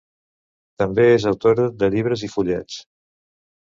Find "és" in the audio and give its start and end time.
1.17-1.27